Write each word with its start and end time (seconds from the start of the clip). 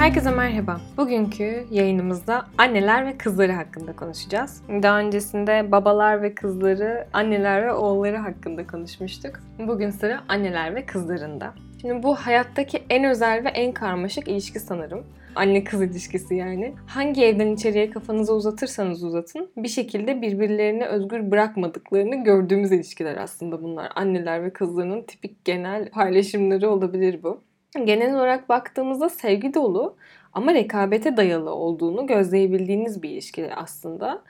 Herkese 0.00 0.30
merhaba. 0.30 0.80
Bugünkü 0.96 1.66
yayınımızda 1.70 2.46
anneler 2.58 3.06
ve 3.06 3.18
kızları 3.18 3.52
hakkında 3.52 3.96
konuşacağız. 3.96 4.62
Daha 4.68 5.00
öncesinde 5.00 5.72
babalar 5.72 6.22
ve 6.22 6.34
kızları, 6.34 7.06
anneler 7.12 7.66
ve 7.66 7.72
oğulları 7.72 8.16
hakkında 8.16 8.66
konuşmuştuk. 8.66 9.40
Bugün 9.58 9.90
sıra 9.90 10.20
anneler 10.28 10.74
ve 10.74 10.86
kızlarında. 10.86 11.54
Şimdi 11.80 12.02
bu 12.02 12.14
hayattaki 12.14 12.82
en 12.90 13.04
özel 13.04 13.44
ve 13.44 13.48
en 13.48 13.72
karmaşık 13.72 14.28
ilişki 14.28 14.60
sanırım. 14.60 15.04
Anne 15.34 15.64
kız 15.64 15.82
ilişkisi 15.82 16.34
yani. 16.34 16.74
Hangi 16.86 17.24
evden 17.24 17.52
içeriye 17.52 17.90
kafanızı 17.90 18.34
uzatırsanız 18.34 19.04
uzatın 19.04 19.50
bir 19.56 19.68
şekilde 19.68 20.22
birbirlerini 20.22 20.86
özgür 20.86 21.30
bırakmadıklarını 21.30 22.24
gördüğümüz 22.24 22.72
ilişkiler 22.72 23.16
aslında 23.16 23.62
bunlar. 23.62 23.92
Anneler 23.94 24.44
ve 24.44 24.52
kızlarının 24.52 25.02
tipik 25.02 25.44
genel 25.44 25.90
paylaşımları 25.90 26.70
olabilir 26.70 27.22
bu. 27.22 27.42
Genel 27.74 28.14
olarak 28.14 28.48
baktığımızda 28.48 29.08
sevgi 29.08 29.54
dolu 29.54 29.96
ama 30.32 30.54
rekabete 30.54 31.16
dayalı 31.16 31.50
olduğunu 31.50 32.06
gözleyebildiğiniz 32.06 33.02
bir 33.02 33.10
ilişki 33.10 33.54
aslında. 33.54 34.22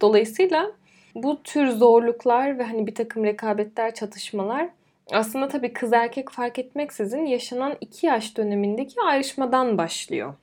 Dolayısıyla 0.00 0.72
bu 1.14 1.42
tür 1.42 1.68
zorluklar 1.68 2.58
ve 2.58 2.62
hani 2.62 2.86
bir 2.86 2.94
takım 2.94 3.24
rekabetler, 3.24 3.94
çatışmalar 3.94 4.68
aslında 5.12 5.48
tabii 5.48 5.72
kız 5.72 5.92
erkek 5.92 6.30
fark 6.30 6.58
etmeksizin 6.58 7.26
yaşanan 7.26 7.76
iki 7.80 8.06
yaş 8.06 8.36
dönemindeki 8.36 9.00
ayrışmadan 9.00 9.78
başlıyor. 9.78 10.34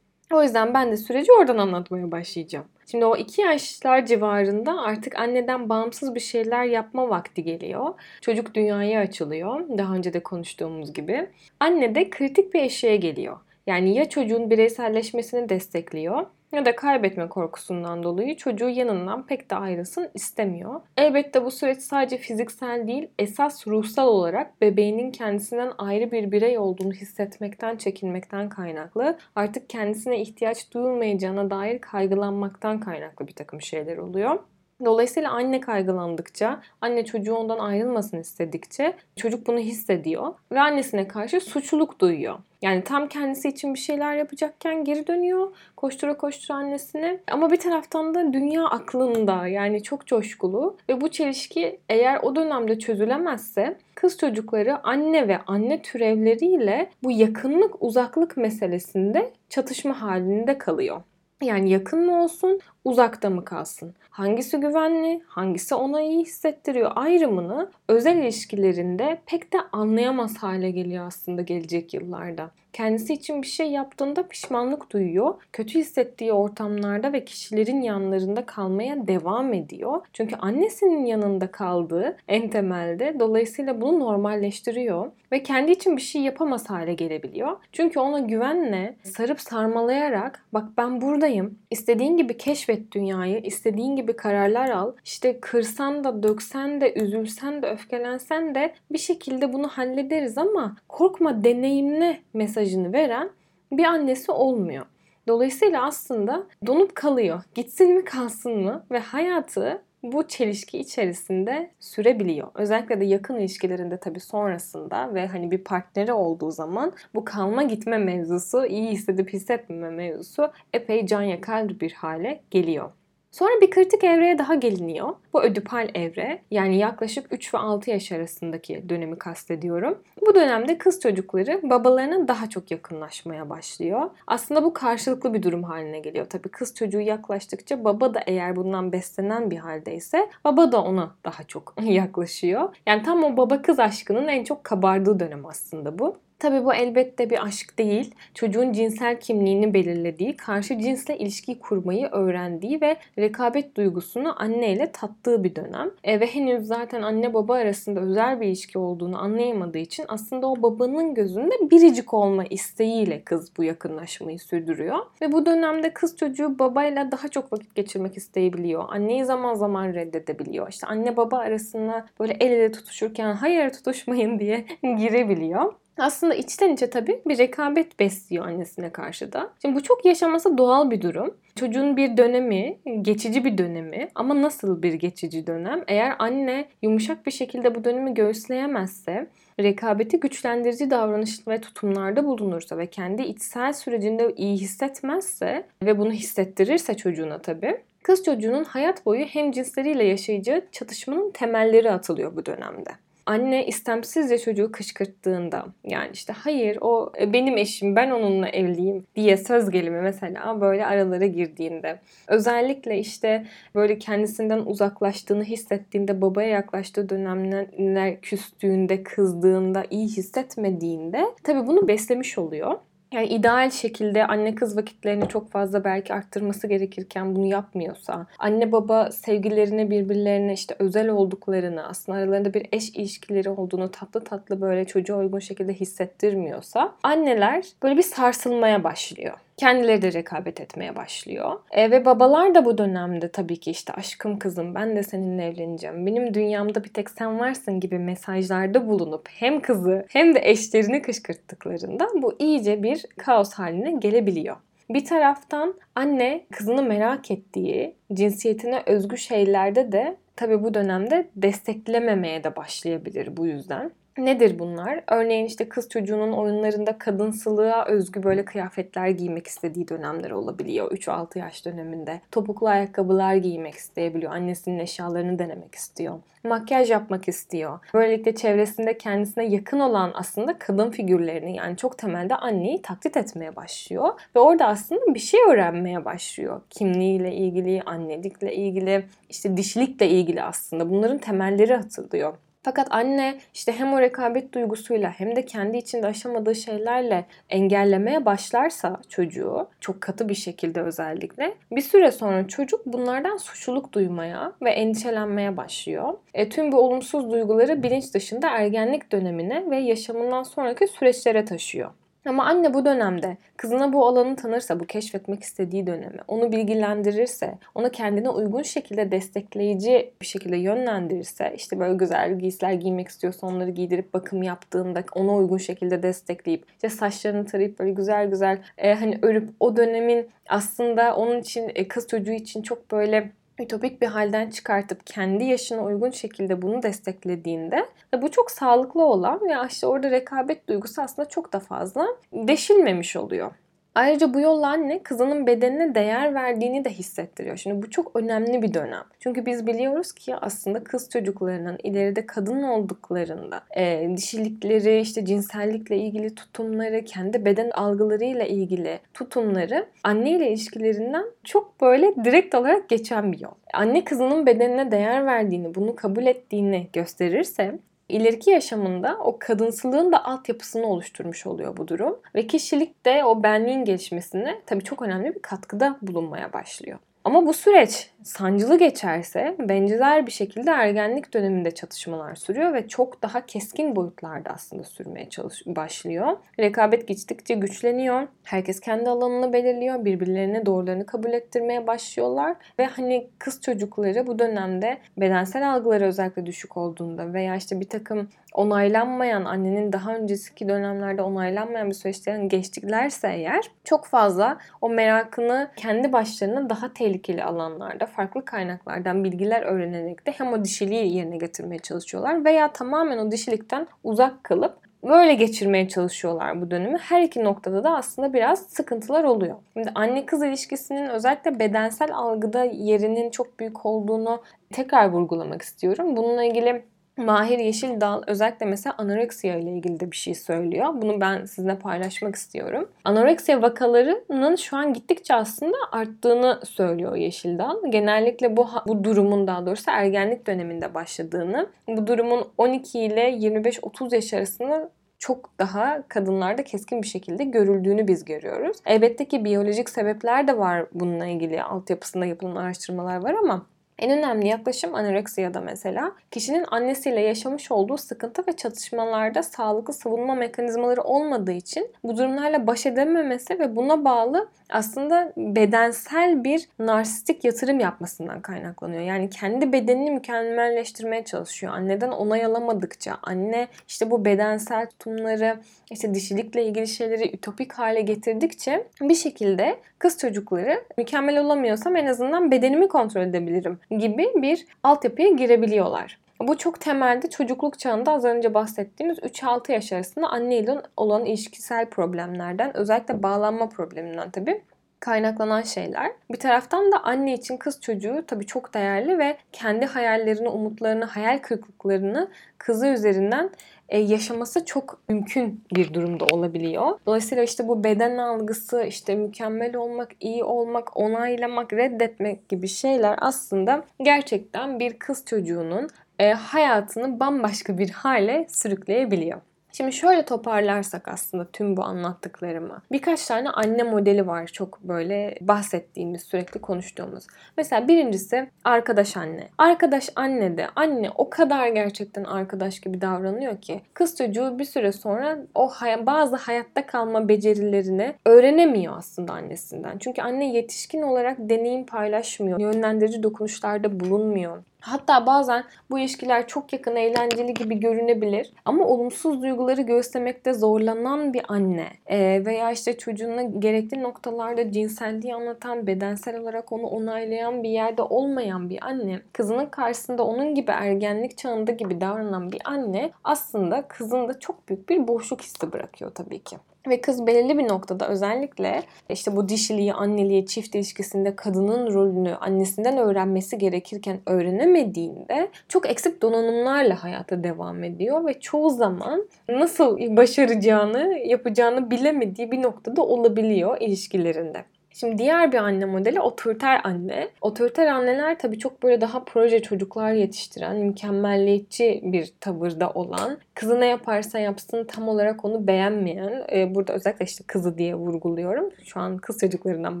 O 0.32 0.42
yüzden 0.42 0.74
ben 0.74 0.92
de 0.92 0.96
süreci 0.96 1.32
oradan 1.32 1.58
anlatmaya 1.58 2.10
başlayacağım. 2.10 2.66
Şimdi 2.92 3.04
o 3.04 3.16
iki 3.16 3.40
yaşlar 3.40 4.06
civarında 4.06 4.80
artık 4.80 5.18
anneden 5.18 5.68
bağımsız 5.68 6.14
bir 6.14 6.20
şeyler 6.20 6.64
yapma 6.64 7.08
vakti 7.08 7.44
geliyor. 7.44 7.94
Çocuk 8.20 8.54
dünyaya 8.54 9.00
açılıyor. 9.00 9.78
Daha 9.78 9.94
önce 9.94 10.12
de 10.12 10.22
konuştuğumuz 10.22 10.92
gibi. 10.92 11.26
Anne 11.60 11.94
de 11.94 12.10
kritik 12.10 12.54
bir 12.54 12.62
eşeğe 12.62 12.96
geliyor. 12.96 13.36
Yani 13.66 13.94
ya 13.94 14.08
çocuğun 14.08 14.50
bireyselleşmesini 14.50 15.48
destekliyor 15.48 16.26
ya 16.52 16.64
da 16.64 16.76
kaybetme 16.76 17.28
korkusundan 17.28 18.02
dolayı 18.02 18.36
çocuğu 18.36 18.68
yanından 18.68 19.26
pek 19.26 19.50
de 19.50 19.56
ayrılsın 19.56 20.10
istemiyor. 20.14 20.80
Elbette 20.96 21.44
bu 21.44 21.50
süreç 21.50 21.78
sadece 21.78 22.16
fiziksel 22.16 22.88
değil, 22.88 23.08
esas 23.18 23.66
ruhsal 23.66 24.08
olarak 24.08 24.60
bebeğinin 24.60 25.10
kendisinden 25.10 25.72
ayrı 25.78 26.12
bir 26.12 26.32
birey 26.32 26.58
olduğunu 26.58 26.92
hissetmekten, 26.92 27.76
çekinmekten 27.76 28.48
kaynaklı. 28.48 29.18
Artık 29.36 29.70
kendisine 29.70 30.20
ihtiyaç 30.20 30.72
duyulmayacağına 30.74 31.50
dair 31.50 31.78
kaygılanmaktan 31.78 32.80
kaynaklı 32.80 33.26
bir 33.26 33.34
takım 33.34 33.60
şeyler 33.60 33.96
oluyor. 33.96 34.38
Dolayısıyla 34.84 35.30
anne 35.30 35.60
kaygılandıkça, 35.60 36.60
anne 36.80 37.04
çocuğu 37.04 37.34
ondan 37.34 37.58
ayrılmasın 37.58 38.20
istedikçe 38.20 38.94
çocuk 39.16 39.46
bunu 39.46 39.58
hissediyor 39.58 40.34
ve 40.52 40.60
annesine 40.60 41.08
karşı 41.08 41.40
suçluluk 41.40 42.00
duyuyor. 42.00 42.38
Yani 42.62 42.84
tam 42.84 43.08
kendisi 43.08 43.48
için 43.48 43.74
bir 43.74 43.78
şeyler 43.78 44.16
yapacakken 44.16 44.84
geri 44.84 45.06
dönüyor. 45.06 45.56
Koştura 45.76 46.16
koştura 46.16 46.56
annesine. 46.56 47.20
Ama 47.30 47.50
bir 47.50 47.56
taraftan 47.56 48.14
da 48.14 48.32
dünya 48.32 48.64
aklında 48.64 49.46
yani 49.46 49.82
çok 49.82 50.06
coşkulu. 50.06 50.76
Ve 50.88 51.00
bu 51.00 51.08
çelişki 51.08 51.80
eğer 51.88 52.20
o 52.22 52.36
dönemde 52.36 52.78
çözülemezse 52.78 53.76
kız 53.94 54.18
çocukları 54.18 54.86
anne 54.86 55.28
ve 55.28 55.38
anne 55.46 55.82
türevleriyle 55.82 56.90
bu 57.02 57.10
yakınlık 57.10 57.82
uzaklık 57.82 58.36
meselesinde 58.36 59.32
çatışma 59.48 60.00
halinde 60.00 60.58
kalıyor. 60.58 61.02
Yani 61.42 61.70
yakın 61.70 62.06
mı 62.06 62.22
olsun, 62.24 62.60
uzakta 62.84 63.30
mı 63.30 63.44
kalsın? 63.44 63.94
Hangisi 64.10 64.56
güvenli, 64.56 65.22
hangisi 65.26 65.74
ona 65.74 66.00
iyi 66.00 66.20
hissettiriyor 66.20 66.92
ayrımını 66.94 67.70
özel 67.88 68.16
ilişkilerinde 68.16 69.20
pek 69.26 69.52
de 69.52 69.58
anlayamaz 69.72 70.36
hale 70.36 70.70
geliyor 70.70 71.06
aslında 71.06 71.42
gelecek 71.42 71.94
yıllarda. 71.94 72.50
Kendisi 72.72 73.14
için 73.14 73.42
bir 73.42 73.46
şey 73.46 73.70
yaptığında 73.70 74.28
pişmanlık 74.28 74.92
duyuyor. 74.92 75.34
Kötü 75.52 75.78
hissettiği 75.78 76.32
ortamlarda 76.32 77.12
ve 77.12 77.24
kişilerin 77.24 77.82
yanlarında 77.82 78.46
kalmaya 78.46 79.06
devam 79.06 79.52
ediyor. 79.54 80.00
Çünkü 80.12 80.36
annesinin 80.36 81.04
yanında 81.04 81.50
kaldığı 81.50 82.16
en 82.28 82.50
temelde 82.50 83.16
dolayısıyla 83.20 83.80
bunu 83.80 84.00
normalleştiriyor 84.00 85.12
ve 85.32 85.42
kendi 85.42 85.72
için 85.72 85.96
bir 85.96 86.02
şey 86.02 86.22
yapamaz 86.22 86.70
hale 86.70 86.94
gelebiliyor. 86.94 87.56
Çünkü 87.72 88.00
ona 88.00 88.18
güvenle 88.18 88.96
sarıp 89.02 89.40
sarmalayarak 89.40 90.44
bak 90.52 90.64
ben 90.78 91.00
buradayım. 91.00 91.58
İstediğin 91.70 92.16
gibi 92.16 92.36
keşfet 92.36 92.71
dünyayı, 92.92 93.40
istediğin 93.42 93.96
gibi 93.96 94.16
kararlar 94.16 94.70
al. 94.70 94.92
İşte 95.04 95.40
kırsan 95.40 96.04
da, 96.04 96.22
döksen 96.22 96.80
de, 96.80 96.94
üzülsen 96.94 97.62
de, 97.62 97.70
öfkelensen 97.70 98.54
de 98.54 98.74
bir 98.90 98.98
şekilde 98.98 99.52
bunu 99.52 99.68
hallederiz 99.68 100.38
ama 100.38 100.76
korkma, 100.88 101.44
deneyimle 101.44 102.20
mesajını 102.34 102.92
veren 102.92 103.30
bir 103.72 103.84
annesi 103.84 104.32
olmuyor. 104.32 104.86
Dolayısıyla 105.28 105.84
aslında 105.84 106.46
donup 106.66 106.94
kalıyor. 106.94 107.42
Gitsin 107.54 107.94
mi 107.94 108.04
kalsın 108.04 108.58
mı 108.58 108.84
ve 108.90 108.98
hayatı 108.98 109.82
bu 110.02 110.28
çelişki 110.28 110.78
içerisinde 110.78 111.70
sürebiliyor. 111.80 112.48
Özellikle 112.54 113.00
de 113.00 113.04
yakın 113.04 113.36
ilişkilerinde 113.36 113.96
tabii 114.00 114.20
sonrasında 114.20 115.14
ve 115.14 115.26
hani 115.26 115.50
bir 115.50 115.64
partneri 115.64 116.12
olduğu 116.12 116.50
zaman 116.50 116.92
bu 117.14 117.24
kalma 117.24 117.62
gitme 117.62 117.98
mevzusu, 117.98 118.66
iyi 118.66 118.90
hissedip 118.90 119.32
hissetmeme 119.32 119.90
mevzusu 119.90 120.52
epey 120.72 121.06
can 121.06 121.22
yakar 121.22 121.80
bir 121.80 121.92
hale 121.92 122.42
geliyor. 122.50 122.90
Sonra 123.32 123.60
bir 123.60 123.70
kritik 123.70 124.04
evreye 124.04 124.38
daha 124.38 124.54
geliniyor. 124.54 125.14
Bu 125.32 125.42
ödipal 125.42 125.88
evre 125.94 126.42
yani 126.50 126.78
yaklaşık 126.78 127.32
3 127.32 127.54
ve 127.54 127.58
6 127.58 127.90
yaş 127.90 128.12
arasındaki 128.12 128.88
dönemi 128.88 129.18
kastediyorum. 129.18 129.98
Bu 130.26 130.34
dönemde 130.34 130.78
kız 130.78 131.00
çocukları 131.00 131.60
babalarına 131.62 132.28
daha 132.28 132.48
çok 132.48 132.70
yakınlaşmaya 132.70 133.50
başlıyor. 133.50 134.10
Aslında 134.26 134.64
bu 134.64 134.72
karşılıklı 134.72 135.34
bir 135.34 135.42
durum 135.42 135.62
haline 135.62 136.00
geliyor. 136.00 136.26
Tabii 136.30 136.48
kız 136.48 136.74
çocuğu 136.74 137.00
yaklaştıkça 137.00 137.84
baba 137.84 138.14
da 138.14 138.20
eğer 138.26 138.56
bundan 138.56 138.92
beslenen 138.92 139.50
bir 139.50 139.58
haldeyse 139.58 140.30
baba 140.44 140.72
da 140.72 140.82
ona 140.82 141.14
daha 141.24 141.42
çok 141.42 141.74
yaklaşıyor. 141.82 142.76
Yani 142.86 143.02
tam 143.02 143.24
o 143.24 143.36
baba 143.36 143.62
kız 143.62 143.78
aşkının 143.78 144.28
en 144.28 144.44
çok 144.44 144.64
kabardığı 144.64 145.20
dönem 145.20 145.46
aslında 145.46 145.98
bu. 145.98 146.16
Tabi 146.42 146.64
bu 146.64 146.74
elbette 146.74 147.30
bir 147.30 147.46
aşk 147.46 147.78
değil. 147.78 148.14
Çocuğun 148.34 148.72
cinsel 148.72 149.20
kimliğini 149.20 149.74
belirlediği, 149.74 150.36
karşı 150.36 150.78
cinsle 150.78 151.18
ilişki 151.18 151.58
kurmayı 151.58 152.06
öğrendiği 152.06 152.80
ve 152.80 152.96
rekabet 153.18 153.76
duygusunu 153.76 154.42
anneyle 154.42 154.92
tattığı 154.92 155.44
bir 155.44 155.56
dönem. 155.56 155.90
E, 156.04 156.20
ve 156.20 156.26
henüz 156.26 156.66
zaten 156.66 157.02
anne 157.02 157.34
baba 157.34 157.54
arasında 157.54 158.00
özel 158.00 158.40
bir 158.40 158.46
ilişki 158.46 158.78
olduğunu 158.78 159.18
anlayamadığı 159.18 159.78
için 159.78 160.04
aslında 160.08 160.46
o 160.46 160.62
babanın 160.62 161.14
gözünde 161.14 161.70
biricik 161.70 162.14
olma 162.14 162.44
isteğiyle 162.44 163.22
kız 163.22 163.56
bu 163.56 163.64
yakınlaşmayı 163.64 164.38
sürdürüyor. 164.38 164.98
Ve 165.22 165.32
bu 165.32 165.46
dönemde 165.46 165.94
kız 165.94 166.16
çocuğu 166.16 166.58
babayla 166.58 167.12
daha 167.12 167.28
çok 167.28 167.52
vakit 167.52 167.74
geçirmek 167.74 168.16
isteyebiliyor. 168.16 168.84
Anneyi 168.88 169.24
zaman 169.24 169.54
zaman 169.54 169.94
reddedebiliyor. 169.94 170.68
İşte 170.68 170.86
anne 170.86 171.16
baba 171.16 171.38
arasında 171.38 172.06
böyle 172.20 172.36
el 172.40 172.50
ele 172.50 172.72
tutuşurken 172.72 173.32
hayır 173.32 173.70
tutuşmayın 173.70 174.38
diye 174.38 174.64
girebiliyor 174.82 175.81
aslında 175.98 176.34
içten 176.34 176.72
içe 176.72 176.90
tabii 176.90 177.22
bir 177.26 177.38
rekabet 177.38 177.98
besliyor 178.00 178.46
annesine 178.46 178.92
karşı 178.92 179.32
da. 179.32 179.50
Şimdi 179.62 179.74
bu 179.74 179.82
çok 179.82 180.04
yaşaması 180.04 180.58
doğal 180.58 180.90
bir 180.90 181.02
durum. 181.02 181.34
Çocuğun 181.56 181.96
bir 181.96 182.16
dönemi, 182.16 182.78
geçici 183.02 183.44
bir 183.44 183.58
dönemi 183.58 184.08
ama 184.14 184.42
nasıl 184.42 184.82
bir 184.82 184.92
geçici 184.92 185.46
dönem? 185.46 185.84
Eğer 185.88 186.16
anne 186.18 186.68
yumuşak 186.82 187.26
bir 187.26 187.30
şekilde 187.30 187.74
bu 187.74 187.84
dönemi 187.84 188.14
göğüsleyemezse, 188.14 189.26
rekabeti 189.60 190.20
güçlendirici 190.20 190.90
davranış 190.90 191.48
ve 191.48 191.60
tutumlarda 191.60 192.24
bulunursa 192.24 192.78
ve 192.78 192.86
kendi 192.86 193.22
içsel 193.22 193.72
sürecinde 193.72 194.32
iyi 194.36 194.56
hissetmezse 194.56 195.66
ve 195.82 195.98
bunu 195.98 196.12
hissettirirse 196.12 196.96
çocuğuna 196.96 197.38
tabii 197.38 197.76
kız 198.02 198.24
çocuğunun 198.24 198.64
hayat 198.64 199.06
boyu 199.06 199.24
hem 199.24 199.52
cinsleriyle 199.52 200.04
yaşayacağı 200.04 200.62
çatışmanın 200.72 201.30
temelleri 201.30 201.90
atılıyor 201.90 202.36
bu 202.36 202.46
dönemde 202.46 202.90
anne 203.26 203.66
istemsizce 203.66 204.38
çocuğu 204.38 204.72
kışkırttığında 204.72 205.66
yani 205.84 206.10
işte 206.12 206.32
hayır 206.32 206.78
o 206.80 207.12
e, 207.20 207.32
benim 207.32 207.56
eşim 207.58 207.96
ben 207.96 208.10
onunla 208.10 208.48
evliyim 208.48 209.06
diye 209.16 209.36
söz 209.36 209.70
gelimi 209.70 210.00
mesela 210.00 210.60
böyle 210.60 210.86
aralara 210.86 211.26
girdiğinde 211.26 211.98
özellikle 212.28 212.98
işte 212.98 213.46
böyle 213.74 213.98
kendisinden 213.98 214.58
uzaklaştığını 214.58 215.44
hissettiğinde 215.44 216.22
babaya 216.22 216.48
yaklaştığı 216.48 217.08
dönemler 217.08 218.20
küstüğünde 218.20 219.02
kızdığında 219.02 219.84
iyi 219.90 220.08
hissetmediğinde 220.08 221.24
tabii 221.44 221.66
bunu 221.66 221.88
beslemiş 221.88 222.38
oluyor. 222.38 222.78
Yani 223.12 223.26
ideal 223.26 223.70
şekilde 223.70 224.26
anne 224.26 224.54
kız 224.54 224.76
vakitlerini 224.76 225.28
çok 225.28 225.50
fazla 225.50 225.84
belki 225.84 226.14
arttırması 226.14 226.66
gerekirken 226.66 227.36
bunu 227.36 227.46
yapmıyorsa, 227.46 228.26
anne 228.38 228.72
baba 228.72 229.10
sevgilerini 229.10 229.90
birbirlerine 229.90 230.52
işte 230.52 230.76
özel 230.78 231.08
olduklarını, 231.08 231.86
aslında 231.88 232.18
aralarında 232.18 232.54
bir 232.54 232.66
eş 232.72 232.90
ilişkileri 232.90 233.50
olduğunu 233.50 233.90
tatlı 233.90 234.24
tatlı 234.24 234.60
böyle 234.60 234.84
çocuğa 234.84 235.18
uygun 235.18 235.38
şekilde 235.38 235.74
hissettirmiyorsa, 235.74 236.94
anneler 237.02 237.64
böyle 237.82 237.96
bir 237.96 238.02
sarsılmaya 238.02 238.84
başlıyor 238.84 239.36
kendileri 239.62 240.02
de 240.02 240.12
rekabet 240.12 240.60
etmeye 240.60 240.96
başlıyor. 240.96 241.60
E, 241.70 241.90
ve 241.90 242.04
babalar 242.04 242.54
da 242.54 242.64
bu 242.64 242.78
dönemde 242.78 243.28
tabii 243.28 243.60
ki 243.60 243.70
işte 243.70 243.92
aşkım 243.92 244.38
kızım 244.38 244.74
ben 244.74 244.96
de 244.96 245.02
seninle 245.02 245.46
evleneceğim. 245.46 246.06
Benim 246.06 246.34
dünyamda 246.34 246.84
bir 246.84 246.88
tek 246.88 247.10
sen 247.10 247.38
varsın 247.38 247.80
gibi 247.80 247.98
mesajlarda 247.98 248.88
bulunup 248.88 249.28
hem 249.28 249.60
kızı 249.60 250.06
hem 250.08 250.34
de 250.34 250.40
eşlerini 250.42 251.02
kışkırttıklarında 251.02 252.08
bu 252.14 252.34
iyice 252.38 252.82
bir 252.82 253.06
kaos 253.18 253.52
haline 253.52 253.92
gelebiliyor. 253.92 254.56
Bir 254.90 255.04
taraftan 255.04 255.74
anne 255.94 256.46
kızını 256.52 256.82
merak 256.82 257.30
ettiği, 257.30 257.94
cinsiyetine 258.12 258.82
özgü 258.86 259.18
şeylerde 259.18 259.92
de 259.92 260.16
tabii 260.36 260.62
bu 260.62 260.74
dönemde 260.74 261.28
desteklememeye 261.36 262.44
de 262.44 262.56
başlayabilir 262.56 263.36
bu 263.36 263.46
yüzden. 263.46 263.92
Nedir 264.18 264.58
bunlar? 264.58 265.04
Örneğin 265.08 265.46
işte 265.46 265.68
kız 265.68 265.88
çocuğunun 265.88 266.32
oyunlarında 266.32 266.98
kadınsılığa 266.98 267.84
özgü 267.84 268.22
böyle 268.22 268.44
kıyafetler 268.44 269.08
giymek 269.08 269.46
istediği 269.46 269.88
dönemler 269.88 270.30
olabiliyor. 270.30 270.90
3-6 270.90 271.38
yaş 271.38 271.64
döneminde. 271.64 272.20
Topuklu 272.30 272.68
ayakkabılar 272.68 273.34
giymek 273.34 273.74
isteyebiliyor. 273.74 274.32
Annesinin 274.32 274.78
eşyalarını 274.78 275.38
denemek 275.38 275.74
istiyor. 275.74 276.18
Makyaj 276.44 276.90
yapmak 276.90 277.28
istiyor. 277.28 277.78
Böylelikle 277.94 278.34
çevresinde 278.34 278.98
kendisine 278.98 279.44
yakın 279.44 279.80
olan 279.80 280.10
aslında 280.14 280.58
kadın 280.58 280.90
figürlerini 280.90 281.56
yani 281.56 281.76
çok 281.76 281.98
temelde 281.98 282.36
anneyi 282.36 282.82
taklit 282.82 283.16
etmeye 283.16 283.56
başlıyor. 283.56 284.08
Ve 284.36 284.40
orada 284.40 284.66
aslında 284.66 285.14
bir 285.14 285.20
şey 285.20 285.40
öğrenmeye 285.50 286.04
başlıyor. 286.04 286.60
Kimliğiyle 286.70 287.34
ilgili, 287.34 287.82
annelikle 287.86 288.54
ilgili, 288.54 289.04
işte 289.28 289.56
dişilikle 289.56 290.08
ilgili 290.08 290.42
aslında. 290.42 290.90
Bunların 290.90 291.18
temelleri 291.18 291.76
atılıyor. 291.76 292.34
Fakat 292.64 292.86
anne 292.90 293.34
işte 293.54 293.72
hem 293.72 293.92
o 293.92 294.00
rekabet 294.00 294.54
duygusuyla 294.54 295.10
hem 295.10 295.36
de 295.36 295.44
kendi 295.44 295.76
içinde 295.76 296.06
aşamadığı 296.06 296.54
şeylerle 296.54 297.24
engellemeye 297.50 298.24
başlarsa 298.24 299.00
çocuğu 299.08 299.68
çok 299.80 300.00
katı 300.00 300.28
bir 300.28 300.34
şekilde 300.34 300.82
özellikle 300.82 301.54
bir 301.70 301.80
süre 301.80 302.12
sonra 302.12 302.48
çocuk 302.48 302.86
bunlardan 302.86 303.36
suçluluk 303.36 303.92
duymaya 303.92 304.52
ve 304.62 304.70
endişelenmeye 304.70 305.56
başlıyor. 305.56 306.14
E, 306.34 306.48
tüm 306.48 306.72
bu 306.72 306.80
olumsuz 306.80 307.30
duyguları 307.30 307.82
bilinç 307.82 308.14
dışında 308.14 308.50
ergenlik 308.50 309.12
dönemine 309.12 309.70
ve 309.70 309.76
yaşamından 309.78 310.42
sonraki 310.42 310.86
süreçlere 310.86 311.44
taşıyor. 311.44 311.90
Ama 312.26 312.44
anne 312.44 312.74
bu 312.74 312.84
dönemde 312.84 313.36
kızına 313.56 313.92
bu 313.92 314.06
alanı 314.06 314.36
tanırsa, 314.36 314.80
bu 314.80 314.86
keşfetmek 314.86 315.42
istediği 315.42 315.86
dönemi, 315.86 316.18
onu 316.28 316.52
bilgilendirirse, 316.52 317.58
ona 317.74 317.88
kendine 317.88 318.28
uygun 318.28 318.62
şekilde 318.62 319.10
destekleyici 319.10 320.12
bir 320.20 320.26
şekilde 320.26 320.56
yönlendirirse, 320.56 321.52
işte 321.56 321.78
böyle 321.78 321.94
güzel 321.94 322.38
giysiler 322.38 322.72
giymek 322.72 323.08
istiyorsa 323.08 323.46
onları 323.46 323.70
giydirip 323.70 324.14
bakım 324.14 324.42
yaptığında 324.42 325.04
ona 325.14 325.36
uygun 325.36 325.58
şekilde 325.58 326.02
destekleyip, 326.02 326.66
işte 326.74 326.88
saçlarını 326.88 327.46
tarayıp 327.46 327.78
böyle 327.78 327.90
güzel 327.90 328.30
güzel 328.30 328.58
e, 328.78 328.94
hani 328.94 329.18
örüp 329.22 329.50
o 329.60 329.76
dönemin 329.76 330.28
aslında 330.48 331.16
onun 331.16 331.40
için 331.40 331.72
e, 331.74 331.88
kız 331.88 332.06
çocuğu 332.08 332.32
için 332.32 332.62
çok 332.62 332.90
böyle 332.90 333.32
ütopik 333.58 334.02
bir 334.02 334.06
halden 334.06 334.50
çıkartıp 334.50 335.06
kendi 335.06 335.44
yaşına 335.44 335.84
uygun 335.84 336.10
şekilde 336.10 336.62
bunu 336.62 336.82
desteklediğinde 336.82 337.86
bu 338.22 338.30
çok 338.30 338.50
sağlıklı 338.50 339.04
olan 339.04 339.40
ve 339.40 339.68
işte 339.68 339.86
orada 339.86 340.10
rekabet 340.10 340.68
duygusu 340.68 341.02
aslında 341.02 341.28
çok 341.28 341.52
da 341.52 341.60
fazla 341.60 342.06
deşilmemiş 342.32 343.16
oluyor. 343.16 343.52
Ayrıca 343.94 344.34
bu 344.34 344.40
yolla 344.40 344.68
anne 344.68 345.02
kızının 345.02 345.46
bedenine 345.46 345.94
değer 345.94 346.34
verdiğini 346.34 346.84
de 346.84 346.90
hissettiriyor. 346.90 347.56
Şimdi 347.56 347.82
bu 347.82 347.90
çok 347.90 348.16
önemli 348.16 348.62
bir 348.62 348.74
dönem. 348.74 349.04
Çünkü 349.20 349.46
biz 349.46 349.66
biliyoruz 349.66 350.12
ki 350.12 350.36
aslında 350.36 350.84
kız 350.84 351.10
çocuklarının 351.10 351.78
ileride 351.82 352.26
kadın 352.26 352.62
olduklarında 352.62 353.60
e, 353.76 354.10
dişilikleri, 354.16 355.00
işte 355.00 355.24
cinsellikle 355.24 355.96
ilgili 355.96 356.34
tutumları, 356.34 357.04
kendi 357.04 357.44
beden 357.44 357.70
algılarıyla 357.70 358.44
ilgili 358.44 358.98
tutumları 359.14 359.86
anne 360.04 360.30
ile 360.30 360.48
ilişkilerinden 360.48 361.24
çok 361.44 361.80
böyle 361.80 362.14
direkt 362.24 362.54
olarak 362.54 362.88
geçen 362.88 363.32
bir 363.32 363.40
yol. 363.40 363.54
Anne 363.74 364.04
kızının 364.04 364.46
bedenine 364.46 364.90
değer 364.90 365.26
verdiğini, 365.26 365.74
bunu 365.74 365.96
kabul 365.96 366.26
ettiğini 366.26 366.88
gösterirse 366.92 367.78
ileriki 368.12 368.50
yaşamında 368.50 369.18
o 369.18 369.38
kadınsılığın 369.38 370.12
da 370.12 370.24
altyapısını 370.24 370.86
oluşturmuş 370.86 371.46
oluyor 371.46 371.76
bu 371.76 371.88
durum. 371.88 372.20
Ve 372.34 372.46
kişilik 372.46 373.04
de 373.06 373.24
o 373.24 373.42
benliğin 373.42 373.84
gelişmesine 373.84 374.60
tabii 374.66 374.84
çok 374.84 375.02
önemli 375.02 375.34
bir 375.34 375.42
katkıda 375.42 375.98
bulunmaya 376.02 376.52
başlıyor. 376.52 376.98
Ama 377.24 377.46
bu 377.46 377.52
süreç 377.52 378.10
sancılı 378.22 378.78
geçerse 378.78 379.56
benzer 379.58 380.26
bir 380.26 380.32
şekilde 380.32 380.70
ergenlik 380.70 381.34
döneminde 381.34 381.70
çatışmalar 381.70 382.34
sürüyor 382.34 382.74
ve 382.74 382.88
çok 382.88 383.22
daha 383.22 383.46
keskin 383.46 383.96
boyutlarda 383.96 384.50
aslında 384.50 384.84
sürmeye 384.84 385.30
çalış 385.30 385.62
başlıyor. 385.66 386.36
Rekabet 386.60 387.08
gittikçe 387.08 387.54
güçleniyor. 387.54 388.28
Herkes 388.42 388.80
kendi 388.80 389.10
alanını 389.10 389.52
belirliyor. 389.52 390.04
Birbirlerine 390.04 390.66
doğrularını 390.66 391.06
kabul 391.06 391.32
ettirmeye 391.32 391.86
başlıyorlar. 391.86 392.56
Ve 392.78 392.86
hani 392.86 393.30
kız 393.38 393.60
çocukları 393.60 394.26
bu 394.26 394.38
dönemde 394.38 394.98
bedensel 395.16 395.72
algıları 395.74 396.04
özellikle 396.04 396.46
düşük 396.46 396.76
olduğunda 396.76 397.32
veya 397.32 397.56
işte 397.56 397.80
bir 397.80 397.88
takım 397.88 398.28
onaylanmayan 398.54 399.44
annenin 399.44 399.92
daha 399.92 400.16
önceki 400.16 400.68
dönemlerde 400.68 401.22
onaylanmayan 401.22 401.88
bir 401.88 401.94
süreçten 401.94 402.48
geçtiklerse 402.48 403.28
eğer 403.28 403.70
çok 403.84 404.06
fazla 404.06 404.58
o 404.80 404.88
merakını 404.88 405.70
kendi 405.76 406.12
başlarına 406.12 406.70
daha 406.70 406.92
tehlikeli 406.92 407.44
alanlarda 407.44 408.06
farklı 408.06 408.44
kaynaklardan 408.44 409.24
bilgiler 409.24 409.62
öğrenerek 409.62 410.26
de 410.26 410.32
hem 410.32 410.52
o 410.52 410.64
dişiliği 410.64 411.16
yerine 411.16 411.36
getirmeye 411.36 411.78
çalışıyorlar 411.78 412.44
veya 412.44 412.72
tamamen 412.72 413.18
o 413.18 413.30
dişilikten 413.30 413.86
uzak 414.04 414.44
kalıp 414.44 414.82
böyle 415.04 415.34
geçirmeye 415.34 415.88
çalışıyorlar 415.88 416.60
bu 416.60 416.70
dönemi. 416.70 416.98
Her 416.98 417.22
iki 417.22 417.44
noktada 417.44 417.84
da 417.84 417.96
aslında 417.96 418.32
biraz 418.32 418.58
sıkıntılar 418.58 419.24
oluyor. 419.24 419.56
Şimdi 419.72 419.90
anne 419.94 420.26
kız 420.26 420.42
ilişkisinin 420.42 421.08
özellikle 421.08 421.58
bedensel 421.58 422.14
algıda 422.14 422.64
yerinin 422.64 423.30
çok 423.30 423.58
büyük 423.58 423.86
olduğunu 423.86 424.42
tekrar 424.72 425.08
vurgulamak 425.08 425.62
istiyorum. 425.62 426.16
Bununla 426.16 426.44
ilgili 426.44 426.84
Mahir 427.16 427.58
Yeşildal 427.58 428.22
özellikle 428.26 428.66
mesela 428.66 428.94
anoreksiya 428.98 429.56
ile 429.56 429.70
ilgili 429.70 430.00
de 430.00 430.10
bir 430.10 430.16
şey 430.16 430.34
söylüyor. 430.34 430.88
Bunu 430.94 431.20
ben 431.20 431.44
sizinle 431.44 431.78
paylaşmak 431.78 432.34
istiyorum. 432.34 432.88
Anoreksiya 433.04 433.62
vakalarının 433.62 434.56
şu 434.56 434.76
an 434.76 434.92
gittikçe 434.92 435.34
aslında 435.34 435.76
arttığını 435.92 436.60
söylüyor 436.64 437.16
Yeşildal. 437.16 437.76
Genellikle 437.90 438.56
bu 438.56 438.68
bu 438.86 439.04
durumun 439.04 439.46
daha 439.46 439.66
doğrusu 439.66 439.90
ergenlik 439.90 440.46
döneminde 440.46 440.94
başladığını, 440.94 441.66
bu 441.88 442.06
durumun 442.06 442.48
12 442.58 443.00
ile 443.00 443.30
25-30 443.30 444.14
yaş 444.14 444.34
arasında 444.34 444.90
çok 445.18 445.58
daha 445.58 446.02
kadınlarda 446.08 446.64
keskin 446.64 447.02
bir 447.02 447.06
şekilde 447.06 447.44
görüldüğünü 447.44 448.08
biz 448.08 448.24
görüyoruz. 448.24 448.76
Elbette 448.86 449.24
ki 449.24 449.44
biyolojik 449.44 449.90
sebepler 449.90 450.48
de 450.48 450.58
var 450.58 450.86
bununla 450.92 451.26
ilgili 451.26 451.62
altyapısında 451.62 452.26
yapılan 452.26 452.56
araştırmalar 452.56 453.22
var 453.22 453.34
ama 453.42 453.66
en 454.02 454.18
önemli 454.18 454.48
yaklaşım 454.48 454.94
anoreksiyada 454.94 455.60
mesela 455.60 456.12
kişinin 456.30 456.64
annesiyle 456.70 457.20
yaşamış 457.20 457.70
olduğu 457.70 457.98
sıkıntı 457.98 458.46
ve 458.46 458.52
çatışmalarda 458.52 459.42
sağlıklı 459.42 459.92
savunma 459.92 460.34
mekanizmaları 460.34 461.02
olmadığı 461.02 461.52
için 461.52 461.90
bu 462.04 462.16
durumlarla 462.16 462.66
baş 462.66 462.86
edememesi 462.86 463.58
ve 463.58 463.76
buna 463.76 464.04
bağlı 464.04 464.48
aslında 464.70 465.32
bedensel 465.36 466.44
bir 466.44 466.68
narsistik 466.78 467.44
yatırım 467.44 467.80
yapmasından 467.80 468.40
kaynaklanıyor. 468.40 469.02
Yani 469.02 469.30
kendi 469.30 469.72
bedenini 469.72 470.10
mükemmelleştirmeye 470.10 471.24
çalışıyor. 471.24 471.72
Anneden 471.72 472.10
onay 472.10 472.44
alamadıkça 472.44 473.18
anne 473.22 473.68
işte 473.88 474.10
bu 474.10 474.24
bedensel 474.24 474.86
tutumları 474.86 475.56
işte 475.90 476.14
dişilikle 476.14 476.64
ilgili 476.64 476.88
şeyleri 476.88 477.34
ütopik 477.34 477.72
hale 477.72 478.00
getirdikçe 478.00 478.86
bir 479.00 479.14
şekilde 479.14 479.76
kız 479.98 480.18
çocukları 480.18 480.84
mükemmel 480.98 481.40
olamıyorsam 481.40 481.96
en 481.96 482.06
azından 482.06 482.50
bedenimi 482.50 482.88
kontrol 482.88 483.20
edebilirim 483.20 483.78
gibi 483.98 484.28
bir 484.36 484.66
altyapıya 484.82 485.28
girebiliyorlar. 485.28 486.18
Bu 486.40 486.58
çok 486.58 486.80
temelde 486.80 487.30
çocukluk 487.30 487.78
çağında 487.78 488.12
az 488.12 488.24
önce 488.24 488.54
bahsettiğimiz 488.54 489.18
3-6 489.18 489.72
yaş 489.72 489.92
arasında 489.92 490.28
anne 490.28 490.56
ile 490.58 490.82
olan 490.96 491.24
ilişkisel 491.24 491.86
problemlerden 491.90 492.76
özellikle 492.76 493.22
bağlanma 493.22 493.68
probleminden 493.68 494.30
tabii 494.30 494.62
kaynaklanan 495.00 495.62
şeyler. 495.62 496.12
Bir 496.30 496.38
taraftan 496.38 496.92
da 496.92 497.04
anne 497.04 497.34
için 497.34 497.56
kız 497.56 497.80
çocuğu 497.80 498.24
tabii 498.26 498.46
çok 498.46 498.74
değerli 498.74 499.18
ve 499.18 499.36
kendi 499.52 499.86
hayallerini, 499.86 500.48
umutlarını, 500.48 501.04
hayal 501.04 501.38
kırıklıklarını 501.38 502.30
kızı 502.58 502.86
üzerinden 502.86 503.50
yaşaması 503.92 504.64
çok 504.64 505.00
mümkün 505.08 505.64
bir 505.74 505.94
durumda 505.94 506.24
olabiliyor. 506.24 506.98
Dolayısıyla 507.06 507.44
işte 507.44 507.68
bu 507.68 507.84
beden 507.84 508.18
algısı, 508.18 508.82
işte 508.82 509.14
mükemmel 509.14 509.76
olmak, 509.76 510.10
iyi 510.20 510.44
olmak, 510.44 510.96
onaylamak, 510.96 511.72
reddetmek 511.72 512.48
gibi 512.48 512.68
şeyler 512.68 513.18
aslında 513.20 513.84
gerçekten 514.00 514.80
bir 514.80 514.98
kız 514.98 515.24
çocuğunun 515.24 515.88
e, 516.18 516.32
hayatını 516.32 517.20
bambaşka 517.20 517.78
bir 517.78 517.90
hale 517.90 518.46
sürükleyebiliyor. 518.48 519.40
Şimdi 519.72 519.92
şöyle 519.92 520.24
toparlarsak 520.24 521.08
aslında 521.08 521.46
tüm 521.52 521.76
bu 521.76 521.84
anlattıklarımı. 521.84 522.82
Birkaç 522.92 523.26
tane 523.26 523.50
anne 523.50 523.82
modeli 523.82 524.26
var 524.26 524.46
çok 524.46 524.80
böyle 524.82 525.34
bahsettiğimiz, 525.40 526.22
sürekli 526.22 526.60
konuştuğumuz. 526.60 527.26
Mesela 527.56 527.88
birincisi 527.88 528.50
arkadaş 528.64 529.16
anne. 529.16 529.48
Arkadaş 529.58 530.08
anne 530.16 530.56
de 530.56 530.66
anne 530.76 531.10
o 531.16 531.30
kadar 531.30 531.68
gerçekten 531.68 532.24
arkadaş 532.24 532.80
gibi 532.80 533.00
davranıyor 533.00 533.60
ki 533.60 533.80
kız 533.94 534.16
çocuğu 534.16 534.58
bir 534.58 534.64
süre 534.64 534.92
sonra 534.92 535.38
o 535.54 535.68
hay- 535.68 536.06
bazı 536.06 536.36
hayatta 536.36 536.86
kalma 536.86 537.28
becerilerini 537.28 538.14
öğrenemiyor 538.26 538.96
aslında 538.96 539.32
annesinden. 539.32 539.98
Çünkü 539.98 540.22
anne 540.22 540.52
yetişkin 540.52 541.02
olarak 541.02 541.36
deneyim 541.38 541.86
paylaşmıyor. 541.86 542.60
Yönlendirici 542.60 543.22
dokunuşlarda 543.22 544.00
bulunmuyor. 544.00 544.62
Hatta 544.82 545.26
bazen 545.26 545.64
bu 545.90 545.98
ilişkiler 545.98 546.46
çok 546.46 546.72
yakın, 546.72 546.96
eğlenceli 546.96 547.54
gibi 547.54 547.80
görünebilir. 547.80 548.52
Ama 548.64 548.84
olumsuz 548.84 549.42
duyguları 549.42 549.82
göstermekte 549.82 550.52
zorlanan 550.52 551.32
bir 551.32 551.42
anne 551.48 551.86
e, 552.06 552.44
veya 552.46 552.70
işte 552.70 552.98
çocuğuna 552.98 553.42
gerekli 553.42 554.02
noktalarda 554.02 554.72
cinselliği 554.72 555.34
anlatan, 555.34 555.86
bedensel 555.86 556.38
olarak 556.38 556.72
onu 556.72 556.86
onaylayan 556.86 557.62
bir 557.62 557.68
yerde 557.68 558.02
olmayan 558.02 558.70
bir 558.70 558.86
anne, 558.86 559.20
kızının 559.32 559.66
karşısında 559.66 560.24
onun 560.24 560.54
gibi 560.54 560.70
ergenlik 560.70 561.38
çağında 561.38 561.72
gibi 561.72 562.00
davranan 562.00 562.52
bir 562.52 562.60
anne 562.64 563.10
aslında 563.24 563.82
kızında 563.88 564.38
çok 564.38 564.68
büyük 564.68 564.88
bir 564.88 565.08
boşluk 565.08 565.42
hissi 565.42 565.72
bırakıyor 565.72 566.14
tabii 566.14 566.42
ki. 566.42 566.56
Ve 566.88 567.00
kız 567.00 567.26
belirli 567.26 567.58
bir 567.58 567.68
noktada 567.68 568.08
özellikle 568.08 568.82
işte 569.08 569.36
bu 569.36 569.48
dişiliği, 569.48 569.92
anneliği, 569.92 570.46
çift 570.46 570.74
ilişkisinde 570.74 571.36
kadının 571.36 571.94
rolünü 571.94 572.34
annesinden 572.34 572.98
öğrenmesi 572.98 573.58
gerekirken 573.58 574.20
öğrenemediğinde 574.26 575.48
çok 575.68 575.90
eksik 575.90 576.22
donanımlarla 576.22 577.04
hayata 577.04 577.44
devam 577.44 577.84
ediyor 577.84 578.26
ve 578.26 578.40
çoğu 578.40 578.70
zaman 578.70 579.28
nasıl 579.48 580.16
başaracağını, 580.16 581.18
yapacağını 581.26 581.90
bilemediği 581.90 582.50
bir 582.50 582.62
noktada 582.62 583.02
olabiliyor 583.02 583.80
ilişkilerinde. 583.80 584.64
Şimdi 584.94 585.18
diğer 585.18 585.52
bir 585.52 585.56
anne 585.56 585.84
modeli 585.84 586.20
otoriter 586.20 586.80
anne. 586.84 587.28
Otoriter 587.40 587.86
anneler 587.86 588.38
tabii 588.38 588.58
çok 588.58 588.82
böyle 588.82 589.00
daha 589.00 589.24
proje 589.24 589.62
çocuklar 589.62 590.12
yetiştiren, 590.12 590.76
mükemmelliyetçi 590.76 592.00
bir 592.04 592.32
tavırda 592.40 592.90
olan, 592.90 593.38
kızı 593.54 593.80
ne 593.80 593.86
yaparsa 593.86 594.38
yapsın 594.38 594.84
tam 594.84 595.08
olarak 595.08 595.44
onu 595.44 595.66
beğenmeyen, 595.66 596.44
e, 596.52 596.74
burada 596.74 596.92
özellikle 596.92 597.24
işte 597.24 597.44
kızı 597.46 597.78
diye 597.78 597.94
vurguluyorum. 597.94 598.70
Şu 598.84 599.00
an 599.00 599.16
kız 599.16 599.38
çocuklarından 599.38 600.00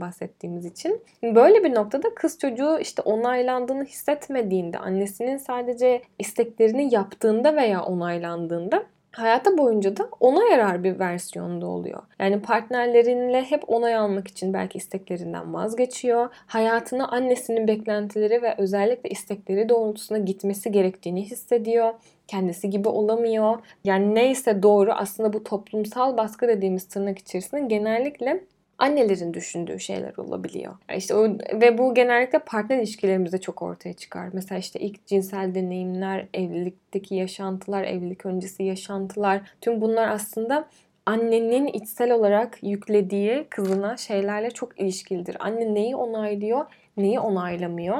bahsettiğimiz 0.00 0.64
için. 0.64 1.00
Böyle 1.22 1.64
bir 1.64 1.74
noktada 1.74 2.14
kız 2.14 2.38
çocuğu 2.38 2.78
işte 2.80 3.02
onaylandığını 3.02 3.84
hissetmediğinde, 3.84 4.78
annesinin 4.78 5.36
sadece 5.36 6.02
isteklerini 6.18 6.94
yaptığında 6.94 7.56
veya 7.56 7.82
onaylandığında 7.82 8.82
hayata 9.12 9.58
boyunca 9.58 9.96
da 9.96 10.08
ona 10.20 10.44
yarar 10.44 10.84
bir 10.84 10.98
versiyonda 10.98 11.66
oluyor. 11.66 12.02
Yani 12.18 12.42
partnerlerinle 12.42 13.42
hep 13.42 13.64
onay 13.66 13.94
almak 13.94 14.28
için 14.28 14.54
belki 14.54 14.78
isteklerinden 14.78 15.54
vazgeçiyor. 15.54 16.28
Hayatına 16.46 17.08
annesinin 17.08 17.68
beklentileri 17.68 18.42
ve 18.42 18.54
özellikle 18.58 19.10
istekleri 19.10 19.68
doğrultusunda 19.68 20.18
gitmesi 20.18 20.72
gerektiğini 20.72 21.22
hissediyor 21.22 21.94
kendisi 22.28 22.70
gibi 22.70 22.88
olamıyor. 22.88 23.58
Yani 23.84 24.14
neyse 24.14 24.62
doğru 24.62 24.92
aslında 24.92 25.32
bu 25.32 25.44
toplumsal 25.44 26.16
baskı 26.16 26.48
dediğimiz 26.48 26.88
tırnak 26.88 27.18
içerisinde 27.18 27.60
genellikle 27.60 28.44
annelerin 28.78 29.34
düşündüğü 29.34 29.80
şeyler 29.80 30.16
olabiliyor. 30.16 30.74
İşte 30.96 31.14
o, 31.14 31.24
ve 31.60 31.78
bu 31.78 31.94
genellikle 31.94 32.38
partner 32.38 32.78
ilişkilerimizde 32.78 33.40
çok 33.40 33.62
ortaya 33.62 33.92
çıkar. 33.92 34.28
Mesela 34.32 34.58
işte 34.58 34.80
ilk 34.80 35.06
cinsel 35.06 35.54
deneyimler, 35.54 36.26
evlilikteki 36.34 37.14
yaşantılar, 37.14 37.84
evlilik 37.84 38.26
öncesi 38.26 38.62
yaşantılar 38.62 39.40
tüm 39.60 39.80
bunlar 39.80 40.08
aslında 40.08 40.68
annenin 41.06 41.66
içsel 41.66 42.10
olarak 42.10 42.58
yüklediği 42.62 43.46
kızına 43.50 43.96
şeylerle 43.96 44.50
çok 44.50 44.80
ilişkilidir. 44.80 45.36
Anne 45.40 45.74
neyi 45.74 45.96
onaylıyor, 45.96 46.66
neyi 46.96 47.20
onaylamıyor. 47.20 47.98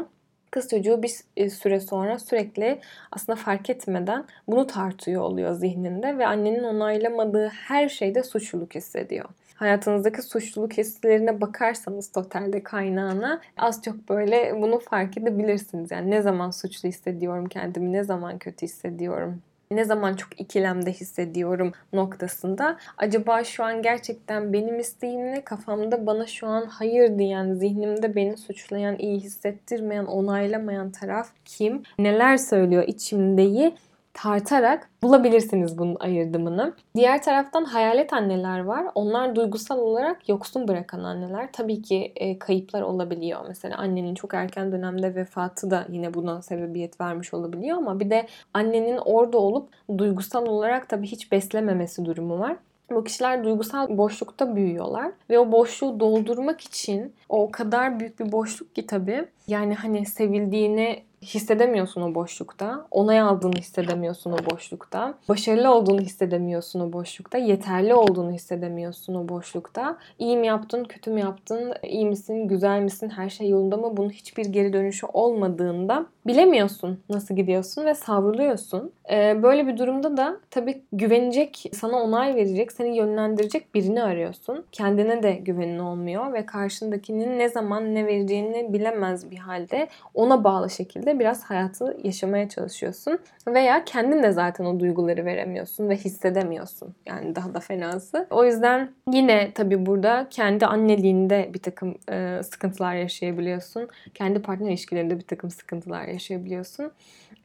Kız 0.51 0.69
çocuğu 0.69 1.03
bir 1.03 1.13
e, 1.37 1.51
süre 1.51 1.81
sonra 1.81 2.19
sürekli 2.19 2.79
aslında 3.13 3.37
fark 3.37 3.71
etmeden 3.71 4.25
bunu 4.49 4.67
tartıyor 4.67 5.23
oluyor 5.23 5.53
zihninde 5.53 6.19
ve 6.19 6.27
annenin 6.27 6.63
onaylamadığı 6.63 7.49
her 7.49 7.89
şeyde 7.89 8.23
suçluluk 8.23 8.75
hissediyor 8.75 9.29
hayatınızdaki 9.55 10.23
suçluluk 10.23 10.73
hislerine 10.73 11.41
bakarsanız 11.41 12.13
totalde 12.13 12.63
kaynağına 12.63 13.41
az 13.57 13.83
çok 13.83 14.09
böyle 14.09 14.63
bunu 14.63 14.79
fark 14.79 15.19
edebilirsiniz. 15.19 15.91
Yani 15.91 16.11
ne 16.11 16.23
zaman 16.23 16.51
suçlu 16.51 16.89
hissediyorum 16.89 17.47
kendimi, 17.47 17.93
ne 17.93 18.05
zaman 18.05 18.39
kötü 18.39 18.67
hissediyorum 18.67 19.43
ne 19.77 19.85
zaman 19.85 20.15
çok 20.15 20.41
ikilemde 20.41 20.93
hissediyorum 20.93 21.73
noktasında. 21.93 22.77
Acaba 22.97 23.45
şu 23.45 23.65
an 23.65 23.83
gerçekten 23.83 24.53
benim 24.53 24.79
isteğim 24.79 25.25
ne? 25.25 25.45
Kafamda 25.45 26.07
bana 26.07 26.27
şu 26.27 26.47
an 26.47 26.67
hayır 26.67 27.19
diyen, 27.19 27.55
zihnimde 27.55 28.17
beni 28.17 28.37
suçlayan, 28.37 28.99
iyi 28.99 29.21
hissettirmeyen, 29.21 30.05
onaylamayan 30.05 30.91
taraf 30.91 31.29
kim? 31.45 31.83
Neler 31.99 32.37
söylüyor 32.37 32.85
içimdeyi? 32.87 33.75
Tartarak 34.15 34.91
bulabilirsiniz 35.03 35.79
bunun 35.79 35.97
ayırdımını. 36.01 36.75
Diğer 36.95 37.23
taraftan 37.23 37.65
hayalet 37.65 38.13
anneler 38.13 38.61
var. 38.61 38.87
Onlar 38.95 39.37
duygusal 39.37 39.79
olarak 39.79 40.29
yoksun 40.29 40.69
bırakan 40.69 41.05
anneler. 41.05 41.49
Tabii 41.53 41.83
ki 41.83 42.13
e, 42.17 42.39
kayıplar 42.39 42.83
olabiliyor. 42.83 43.41
Mesela 43.49 43.77
annenin 43.77 44.15
çok 44.15 44.35
erken 44.35 44.73
dönemde 44.73 45.15
vefatı 45.15 45.71
da 45.71 45.87
yine 45.89 46.15
buna 46.15 46.43
sebebiyet 46.43 47.01
vermiş 47.01 47.35
olabiliyor 47.35 47.77
ama 47.77 48.01
bir 48.01 48.11
de 48.11 48.27
annenin 48.55 48.99
orada 49.05 49.39
olup 49.39 49.69
duygusal 49.99 50.47
olarak 50.47 50.89
tabii 50.89 51.07
hiç 51.07 51.33
beslememesi 51.33 52.05
durumu 52.05 52.39
var. 52.39 52.57
Bu 52.91 53.05
kişiler 53.05 53.45
duygusal 53.45 53.99
boşlukta 53.99 54.57
büyüyorlar 54.57 55.13
ve 55.31 55.39
o 55.39 55.53
boşluğu 55.53 56.01
doldurmak 56.01 56.61
için 56.61 57.15
o 57.29 57.51
kadar 57.51 58.01
büyük 58.01 58.21
bir 58.21 58.33
boşluk 58.33 58.75
ki 58.75 58.87
tabii 58.87 59.25
yani 59.47 59.75
hani 59.75 60.07
sevildiğini 60.07 61.03
hissedemiyorsun 61.23 62.03
o 62.03 62.15
boşlukta. 62.15 62.87
Onay 62.91 63.21
aldığını 63.21 63.57
hissedemiyorsun 63.59 64.33
o 64.33 64.51
boşlukta. 64.51 65.15
Başarılı 65.29 65.75
olduğunu 65.75 66.01
hissedemiyorsun 66.01 66.81
o 66.81 66.93
boşlukta. 66.93 67.39
Yeterli 67.39 67.95
olduğunu 67.95 68.33
hissedemiyorsun 68.33 69.15
o 69.15 69.29
boşlukta. 69.29 69.99
İyi 70.19 70.37
mi 70.37 70.47
yaptın, 70.47 70.85
kötü 70.85 71.11
mü 71.11 71.21
yaptın, 71.21 71.75
iyi 71.83 72.07
misin, 72.07 72.49
güzel 72.49 72.81
misin, 72.81 73.09
her 73.09 73.31
şey 73.31 73.49
yolunda 73.49 73.77
mı? 73.77 73.97
Bunun 73.97 74.11
hiçbir 74.11 74.47
geri 74.47 74.73
dönüşü 74.73 75.07
olmadığında 75.07 76.07
bilemiyorsun 76.27 77.01
nasıl 77.09 77.37
gidiyorsun 77.37 77.85
ve 77.85 77.95
savruluyorsun. 77.95 78.93
Ee, 79.13 79.43
böyle 79.43 79.67
bir 79.67 79.77
durumda 79.77 80.17
da 80.17 80.41
tabii 80.51 80.83
güvenecek, 80.93 81.65
sana 81.73 82.03
onay 82.03 82.35
verecek, 82.35 82.73
seni 82.73 82.97
yönlendirecek 82.97 83.75
birini 83.75 84.03
arıyorsun. 84.03 84.65
Kendine 84.73 85.23
de 85.23 85.33
güvenin 85.33 85.79
olmuyor 85.79 86.33
ve 86.33 86.47
karşındakinin 86.47 87.39
ne 87.39 87.49
zaman 87.49 87.95
ne 87.95 88.07
vereceğini 88.07 88.73
bilemez 88.73 89.31
bir 89.31 89.39
halde 89.39 89.89
ona 90.15 90.45
bağlı 90.45 90.71
şekilde 90.71 91.19
biraz 91.19 91.45
hayatı 91.45 91.97
yaşamaya 92.05 92.49
çalışıyorsun. 92.49 93.19
Veya 93.47 93.85
kendin 93.85 94.23
de 94.23 94.33
zaten 94.33 94.65
o 94.65 94.81
duyguları 94.81 95.25
veremiyorsun 95.25 95.89
ve 95.89 95.97
hissedemiyorsun. 95.97 96.95
Yani 97.07 97.35
daha 97.35 97.55
da 97.55 97.61
fenası. 97.61 98.27
O 98.31 98.45
yüzden 98.45 98.91
yine 99.13 99.53
tabii 99.55 99.87
burada 99.87 100.27
kendi 100.31 100.67
anneliğinde 100.67 101.51
bir 101.55 101.63
takım 101.63 101.95
e, 102.11 102.41
sıkıntılar 102.43 102.95
yaşayabiliyorsun. 102.95 103.89
Kendi 104.15 104.43
partner 104.43 104.69
ilişkilerinde 104.69 105.19
bir 105.19 105.27
takım 105.27 105.51
sıkıntılar 105.51 106.05
yaşayabiliyorsun. 106.05 106.93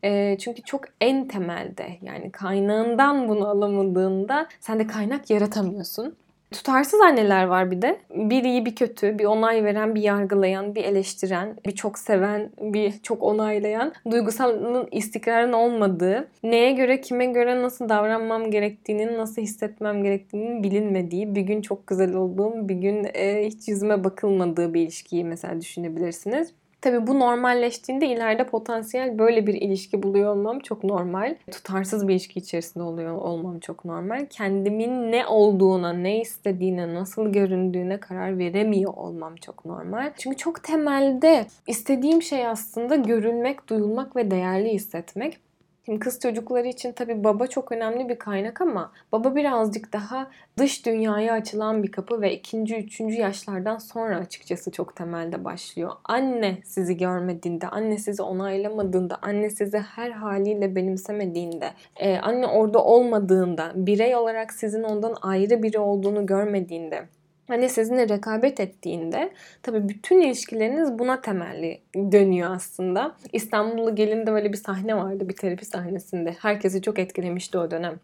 E, 0.04 0.38
çünkü 0.40 0.62
çok 0.62 0.82
en 1.02 1.28
temelde 1.28 1.88
yani 2.02 2.32
kaynağından 2.32 3.28
bunu 3.28 3.48
alamadığında 3.48 4.48
sen 4.60 4.80
de 4.80 4.88
kaynak 4.88 5.30
yaratamıyorsun. 5.30 6.16
Tutarsız 6.52 7.02
anneler 7.02 7.44
var 7.44 7.72
bir 7.72 7.82
de. 7.82 8.00
Bir 8.16 8.44
iyi 8.44 8.66
bir 8.66 8.76
kötü, 8.76 9.20
bir 9.20 9.26
onay 9.26 9.64
veren, 9.64 9.96
bir 9.96 10.02
yargılayan, 10.02 10.76
bir 10.76 10.84
eleştiren, 10.84 11.58
bir 11.66 11.72
çok 11.72 12.00
seven, 12.00 12.50
bir 12.62 12.92
çok 13.04 13.24
onaylayan, 13.24 13.94
duygusalının 14.12 14.88
istikrarın 14.92 15.54
olmadığı, 15.54 16.28
neye 16.44 16.72
göre, 16.72 17.02
kime 17.02 17.26
göre 17.26 17.62
nasıl 17.62 17.90
davranmam 17.90 18.52
gerektiğinin, 18.52 19.18
nasıl 19.18 19.42
hissetmem 19.42 20.04
gerektiğinin 20.04 20.64
bilinmediği, 20.64 21.36
bir 21.36 21.42
gün 21.42 21.62
çok 21.62 21.88
güzel 21.88 22.14
olduğum, 22.14 22.70
bir 22.70 22.76
gün 22.76 23.08
e, 23.14 23.48
hiç 23.48 23.68
yüzüme 23.68 24.04
bakılmadığı 24.04 24.74
bir 24.74 24.82
ilişkiyi 24.82 25.26
mesela 25.26 25.62
düşünebilirsiniz. 25.62 26.54
Tabii 26.82 27.08
bu 27.08 27.20
normalleştiğinde 27.20 28.08
ileride 28.08 28.46
potansiyel 28.46 29.20
böyle 29.20 29.48
bir 29.48 29.54
ilişki 29.54 30.04
buluyor 30.04 30.36
olmam 30.36 30.60
çok 30.60 30.84
normal. 30.84 31.36
Tutarsız 31.52 32.08
bir 32.08 32.14
ilişki 32.14 32.40
içerisinde 32.40 32.84
oluyor 32.84 33.16
olmam 33.16 33.60
çok 33.60 33.86
normal. 33.86 34.26
Kendimin 34.30 35.12
ne 35.12 35.28
olduğuna, 35.28 35.94
ne 35.94 36.22
istediğine, 36.22 36.94
nasıl 36.94 37.32
göründüğüne 37.32 38.00
karar 38.00 38.38
veremiyor 38.38 38.94
olmam 38.94 39.36
çok 39.36 39.66
normal. 39.66 40.14
Çünkü 40.18 40.38
çok 40.38 40.64
temelde 40.64 41.46
istediğim 41.68 42.22
şey 42.22 42.48
aslında 42.48 42.96
görülmek, 42.96 43.70
duyulmak 43.70 44.16
ve 44.16 44.32
değerli 44.32 44.74
hissetmek. 44.74 45.47
Şimdi 45.88 46.00
kız 46.00 46.20
çocukları 46.20 46.68
için 46.68 46.92
tabii 46.92 47.24
baba 47.24 47.48
çok 47.48 47.72
önemli 47.72 48.10
bir 48.10 48.20
kaynak 48.20 48.62
ama 48.62 48.92
baba 49.12 49.36
birazcık 49.36 49.94
daha 49.94 50.28
dış 50.58 50.86
dünyaya 50.86 51.34
açılan 51.34 51.84
bir 51.84 51.92
kapı 51.92 52.22
ve 52.22 52.34
ikinci, 52.34 52.76
üçüncü 52.76 53.16
yaşlardan 53.16 53.78
sonra 53.78 54.18
açıkçası 54.18 54.72
çok 54.72 54.96
temelde 54.96 55.46
başlıyor. 55.46 55.92
Anne 56.04 56.58
sizi 56.66 56.98
görmediğinde, 56.98 57.68
anne 57.68 57.98
sizi 57.98 58.22
onaylamadığında, 58.22 59.20
anne 59.22 59.50
sizi 59.50 59.78
her 59.78 60.12
haliyle 60.12 60.76
benimsemediğinde, 60.76 61.70
e, 61.96 62.18
anne 62.18 62.48
orada 62.48 62.84
olmadığında, 62.84 63.72
birey 63.76 64.16
olarak 64.16 64.54
sizin 64.54 64.84
ondan 64.84 65.16
ayrı 65.22 65.64
biri 65.64 65.80
olduğunu 65.80 66.26
görmediğinde, 66.26 67.08
Anne 67.50 67.70
sizinle 67.70 68.10
rekabet 68.10 68.60
ettiğinde 68.60 69.34
tabii 69.64 69.90
bütün 69.90 70.22
ilişkileriniz 70.22 71.00
buna 71.00 71.22
temelli 71.22 71.82
dönüyor 71.96 72.56
aslında. 72.56 73.16
İstanbullu 73.34 73.96
Gelin'de 73.96 74.32
böyle 74.32 74.54
bir 74.54 74.58
sahne 74.58 74.98
vardı 74.98 75.30
bir 75.30 75.36
terapi 75.36 75.66
sahnesinde. 75.66 76.36
Herkesi 76.40 76.82
çok 76.82 77.00
etkilemişti 77.00 77.58
o 77.58 77.72
dönem. 77.72 78.00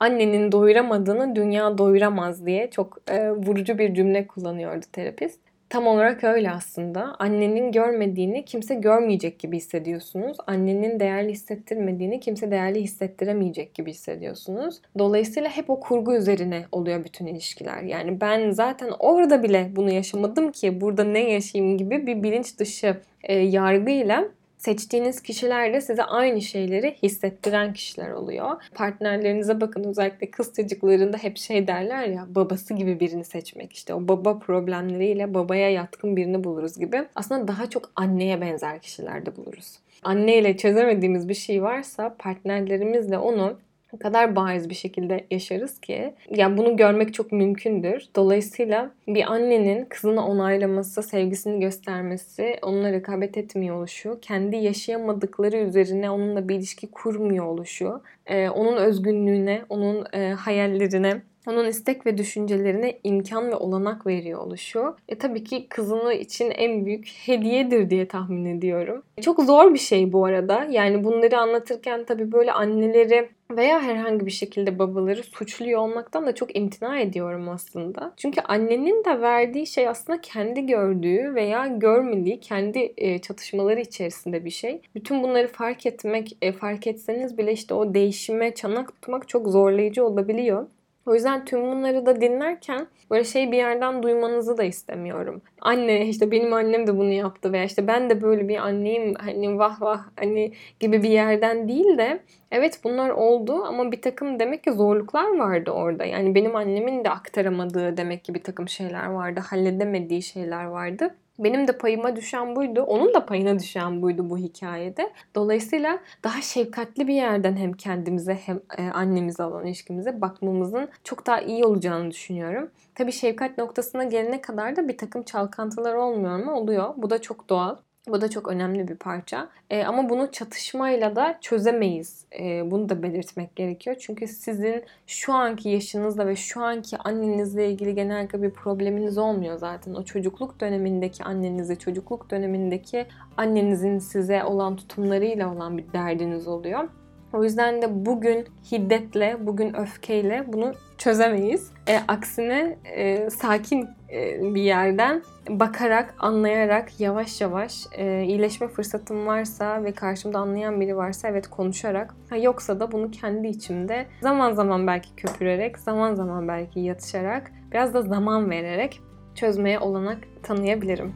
Annenin 0.00 0.52
doyuramadığını 0.52 1.36
dünya 1.36 1.78
doyuramaz 1.78 2.46
diye 2.46 2.70
çok 2.70 2.98
e, 3.10 3.30
vurucu 3.30 3.78
bir 3.78 3.94
cümle 3.94 4.26
kullanıyordu 4.26 4.86
terapist. 4.92 5.40
Tam 5.74 5.86
olarak 5.86 6.24
öyle 6.24 6.50
aslında. 6.50 7.16
Annenin 7.18 7.72
görmediğini 7.72 8.44
kimse 8.44 8.74
görmeyecek 8.74 9.38
gibi 9.38 9.56
hissediyorsunuz. 9.56 10.36
Annenin 10.46 11.00
değerli 11.00 11.32
hissettirmediğini 11.32 12.20
kimse 12.20 12.50
değerli 12.50 12.82
hissettiremeyecek 12.82 13.74
gibi 13.74 13.90
hissediyorsunuz. 13.90 14.80
Dolayısıyla 14.98 15.50
hep 15.50 15.70
o 15.70 15.80
kurgu 15.80 16.14
üzerine 16.14 16.64
oluyor 16.72 17.04
bütün 17.04 17.26
ilişkiler. 17.26 17.82
Yani 17.82 18.20
ben 18.20 18.50
zaten 18.50 18.90
orada 18.98 19.42
bile 19.42 19.70
bunu 19.76 19.90
yaşamadım 19.90 20.52
ki 20.52 20.80
burada 20.80 21.04
ne 21.04 21.30
yaşayayım 21.30 21.78
gibi 21.78 22.06
bir 22.06 22.22
bilinç 22.22 22.58
dışı 22.58 22.96
e, 23.22 23.34
yargıyla 23.34 24.24
seçtiğiniz 24.64 25.20
kişiler 25.20 25.72
de 25.72 25.80
size 25.80 26.04
aynı 26.04 26.42
şeyleri 26.42 26.96
hissettiren 27.02 27.72
kişiler 27.72 28.10
oluyor. 28.10 28.50
Partnerlerinize 28.74 29.60
bakın 29.60 29.84
özellikle 29.84 30.30
kız 30.30 30.52
çocuklarında 30.56 31.16
hep 31.16 31.38
şey 31.38 31.66
derler 31.66 32.04
ya 32.04 32.26
babası 32.28 32.74
gibi 32.74 33.00
birini 33.00 33.24
seçmek 33.24 33.72
işte 33.72 33.94
o 33.94 34.08
baba 34.08 34.38
problemleriyle 34.38 35.34
babaya 35.34 35.70
yatkın 35.70 36.16
birini 36.16 36.44
buluruz 36.44 36.78
gibi. 36.78 37.04
Aslında 37.14 37.48
daha 37.48 37.70
çok 37.70 37.90
anneye 37.96 38.40
benzer 38.40 38.78
kişiler 38.78 39.26
de 39.26 39.36
buluruz. 39.36 39.78
Anneyle 40.02 40.56
çözemediğimiz 40.56 41.28
bir 41.28 41.34
şey 41.34 41.62
varsa 41.62 42.14
partnerlerimizle 42.18 43.18
onu 43.18 43.56
o 43.94 43.98
kadar 43.98 44.36
bariz 44.36 44.70
bir 44.70 44.74
şekilde 44.74 45.26
yaşarız 45.30 45.80
ki 45.80 46.14
yani 46.30 46.56
bunu 46.56 46.76
görmek 46.76 47.14
çok 47.14 47.32
mümkündür. 47.32 48.08
Dolayısıyla 48.16 48.90
bir 49.08 49.32
annenin 49.32 49.84
kızını 49.84 50.26
onaylaması, 50.26 51.02
sevgisini 51.02 51.60
göstermesi, 51.60 52.58
onunla 52.62 52.92
rekabet 52.92 53.38
etmiyor 53.38 53.76
oluşu, 53.76 54.18
kendi 54.22 54.56
yaşayamadıkları 54.56 55.56
üzerine 55.56 56.10
onunla 56.10 56.48
bir 56.48 56.54
ilişki 56.54 56.90
kurmuyor 56.90 57.46
oluşu, 57.46 58.02
e, 58.26 58.48
onun 58.48 58.76
özgünlüğüne, 58.76 59.62
onun 59.68 60.06
e, 60.12 60.30
hayallerine 60.30 61.22
onun 61.48 61.64
istek 61.64 62.06
ve 62.06 62.18
düşüncelerine 62.18 62.98
imkan 63.04 63.50
ve 63.50 63.54
olanak 63.54 64.06
veriyor 64.06 64.40
oluşu. 64.40 64.96
E 65.08 65.18
tabii 65.18 65.44
ki 65.44 65.66
kızını 65.68 66.14
için 66.14 66.50
en 66.50 66.86
büyük 66.86 67.08
hediyedir 67.26 67.90
diye 67.90 68.08
tahmin 68.08 68.44
ediyorum. 68.44 69.02
Çok 69.20 69.42
zor 69.42 69.74
bir 69.74 69.78
şey 69.78 70.12
bu 70.12 70.24
arada. 70.24 70.66
Yani 70.70 71.04
bunları 71.04 71.38
anlatırken 71.38 72.04
tabii 72.04 72.32
böyle 72.32 72.52
anneleri 72.52 73.28
veya 73.50 73.82
herhangi 73.82 74.26
bir 74.26 74.30
şekilde 74.30 74.78
babaları 74.78 75.22
suçluyor 75.22 75.80
olmaktan 75.80 76.26
da 76.26 76.34
çok 76.34 76.56
imtina 76.56 76.98
ediyorum 76.98 77.48
aslında. 77.48 78.12
Çünkü 78.16 78.40
annenin 78.40 79.04
de 79.04 79.20
verdiği 79.20 79.66
şey 79.66 79.88
aslında 79.88 80.20
kendi 80.20 80.66
gördüğü 80.66 81.34
veya 81.34 81.66
görmediği 81.66 82.40
kendi 82.40 82.94
e, 82.96 83.18
çatışmaları 83.18 83.80
içerisinde 83.80 84.44
bir 84.44 84.50
şey. 84.50 84.80
Bütün 84.94 85.22
bunları 85.22 85.48
fark 85.48 85.86
etmek, 85.86 86.36
e, 86.42 86.52
fark 86.52 86.86
etseniz 86.86 87.38
bile 87.38 87.52
işte 87.52 87.74
o 87.74 87.94
değişime 87.94 88.54
çanak 88.54 88.88
tutmak 88.88 89.28
çok 89.28 89.48
zorlayıcı 89.48 90.06
olabiliyor. 90.06 90.66
O 91.06 91.14
yüzden 91.14 91.44
tüm 91.44 91.62
bunları 91.62 92.06
da 92.06 92.20
dinlerken 92.20 92.86
böyle 93.10 93.24
şey 93.24 93.52
bir 93.52 93.56
yerden 93.56 94.02
duymanızı 94.02 94.56
da 94.58 94.64
istemiyorum. 94.64 95.42
Anne 95.60 96.06
işte 96.06 96.30
benim 96.30 96.52
annem 96.52 96.86
de 96.86 96.98
bunu 96.98 97.12
yaptı 97.12 97.52
veya 97.52 97.64
işte 97.64 97.86
ben 97.86 98.10
de 98.10 98.22
böyle 98.22 98.48
bir 98.48 98.56
anneyim 98.56 99.14
hani 99.14 99.58
vah 99.58 99.82
vah 99.82 100.00
hani 100.16 100.52
gibi 100.80 101.02
bir 101.02 101.10
yerden 101.10 101.68
değil 101.68 101.98
de 101.98 102.20
evet 102.50 102.80
bunlar 102.84 103.10
oldu 103.10 103.64
ama 103.64 103.92
bir 103.92 104.02
takım 104.02 104.38
demek 104.38 104.64
ki 104.64 104.72
zorluklar 104.72 105.36
vardı 105.38 105.70
orada. 105.70 106.04
Yani 106.04 106.34
benim 106.34 106.56
annemin 106.56 107.04
de 107.04 107.10
aktaramadığı 107.10 107.96
demek 107.96 108.24
ki 108.24 108.34
bir 108.34 108.42
takım 108.42 108.68
şeyler 108.68 109.06
vardı. 109.06 109.40
Halledemediği 109.40 110.22
şeyler 110.22 110.64
vardı. 110.64 111.14
Benim 111.38 111.68
de 111.68 111.78
payıma 111.78 112.16
düşen 112.16 112.56
buydu. 112.56 112.82
Onun 112.82 113.14
da 113.14 113.26
payına 113.26 113.58
düşen 113.58 114.02
buydu 114.02 114.30
bu 114.30 114.38
hikayede. 114.38 115.12
Dolayısıyla 115.34 115.98
daha 116.24 116.42
şefkatli 116.42 117.08
bir 117.08 117.14
yerden 117.14 117.56
hem 117.56 117.72
kendimize 117.72 118.34
hem 118.34 118.60
e, 118.78 118.90
annemize 118.90 119.42
olan 119.44 119.66
ilişkimize 119.66 120.20
bakmamızın 120.20 120.88
çok 121.04 121.26
daha 121.26 121.40
iyi 121.40 121.64
olacağını 121.64 122.10
düşünüyorum. 122.10 122.70
Tabii 122.94 123.12
şefkat 123.12 123.58
noktasına 123.58 124.04
gelene 124.04 124.40
kadar 124.40 124.76
da 124.76 124.88
bir 124.88 124.98
takım 124.98 125.22
çalkantılar 125.22 125.94
olmuyor 125.94 126.38
mu? 126.38 126.52
Oluyor. 126.52 126.94
Bu 126.96 127.10
da 127.10 127.20
çok 127.22 127.48
doğal. 127.48 127.76
Bu 128.08 128.20
da 128.20 128.30
çok 128.30 128.48
önemli 128.48 128.88
bir 128.88 128.96
parça. 128.96 129.48
E, 129.70 129.84
ama 129.84 130.08
bunu 130.08 130.32
çatışmayla 130.32 131.16
da 131.16 131.38
çözemeyiz. 131.40 132.24
E, 132.40 132.70
bunu 132.70 132.88
da 132.88 133.02
belirtmek 133.02 133.56
gerekiyor. 133.56 133.96
Çünkü 134.00 134.28
sizin 134.28 134.84
şu 135.06 135.32
anki 135.32 135.68
yaşınızla 135.68 136.26
ve 136.26 136.36
şu 136.36 136.62
anki 136.62 136.98
annenizle 136.98 137.70
ilgili 137.70 137.94
genellikle 137.94 138.42
bir 138.42 138.50
probleminiz 138.50 139.18
olmuyor 139.18 139.58
zaten. 139.58 139.94
O 139.94 140.04
çocukluk 140.04 140.60
dönemindeki 140.60 141.24
annenizi, 141.24 141.78
çocukluk 141.78 142.30
dönemindeki 142.30 143.06
annenizin 143.36 143.98
size 143.98 144.44
olan 144.44 144.76
tutumlarıyla 144.76 145.54
olan 145.54 145.78
bir 145.78 145.92
derdiniz 145.92 146.48
oluyor. 146.48 146.88
O 147.32 147.44
yüzden 147.44 147.82
de 147.82 148.06
bugün 148.06 148.46
hiddetle, 148.72 149.36
bugün 149.40 149.74
öfkeyle 149.74 150.44
bunu 150.52 150.72
çözemeyiz. 150.98 151.70
E, 151.88 151.98
aksine 152.08 152.78
e, 152.84 153.30
sakin 153.30 153.88
e, 154.12 154.54
bir 154.54 154.62
yerden 154.62 155.22
bakarak, 155.48 156.14
anlayarak, 156.18 157.00
yavaş 157.00 157.40
yavaş 157.40 157.86
e, 157.92 158.24
iyileşme 158.24 158.68
fırsatım 158.68 159.26
varsa 159.26 159.84
ve 159.84 159.92
karşımda 159.92 160.38
anlayan 160.38 160.80
biri 160.80 160.96
varsa 160.96 161.28
evet 161.28 161.48
konuşarak, 161.48 162.14
ha, 162.30 162.36
yoksa 162.36 162.80
da 162.80 162.92
bunu 162.92 163.10
kendi 163.10 163.48
içimde 163.48 164.06
zaman 164.20 164.52
zaman 164.52 164.86
belki 164.86 165.16
köpürerek, 165.16 165.78
zaman 165.78 166.14
zaman 166.14 166.48
belki 166.48 166.80
yatışarak, 166.80 167.52
biraz 167.72 167.94
da 167.94 168.02
zaman 168.02 168.50
vererek 168.50 169.00
çözmeye 169.34 169.78
olanak 169.78 170.18
tanıyabilirim. 170.42 171.12